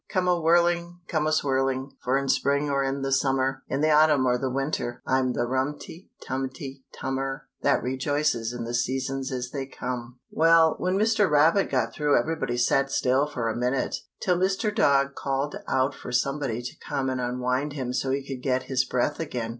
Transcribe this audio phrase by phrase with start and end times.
[0.09, 3.91] Come a whirling, come a swirling; For in spring or in the summer, In the
[3.91, 9.51] autumn or the winter I'm the rumty, tumty, tummer That rejoices in the seasons as
[9.51, 10.17] they come.
[10.31, 11.29] Well, when Mr.
[11.29, 14.73] Rabbit got through everybody sat still for a minute, till Mr.
[14.73, 18.83] Dog called out for somebody to come and unwind him so he could get his
[18.83, 19.49] breath again.